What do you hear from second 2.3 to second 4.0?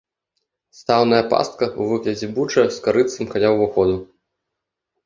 буча з карытцам каля ўваходу.